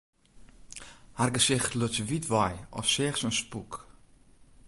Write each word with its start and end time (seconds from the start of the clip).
Har 1.19 1.31
gesicht 1.37 1.71
luts 1.79 1.99
wyt 2.09 2.25
wei, 2.31 2.53
as 2.79 2.87
seach 2.93 3.17
se 3.19 3.25
in 3.27 3.35
spûk. 3.39 3.73